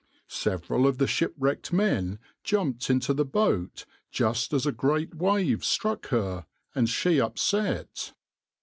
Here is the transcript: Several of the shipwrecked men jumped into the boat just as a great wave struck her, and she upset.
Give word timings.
Several 0.27 0.87
of 0.87 0.97
the 0.97 1.05
shipwrecked 1.05 1.71
men 1.71 2.17
jumped 2.43 2.89
into 2.89 3.13
the 3.13 3.23
boat 3.23 3.85
just 4.09 4.51
as 4.51 4.65
a 4.65 4.71
great 4.71 5.13
wave 5.13 5.63
struck 5.63 6.07
her, 6.07 6.47
and 6.73 6.89
she 6.89 7.21
upset. 7.21 8.11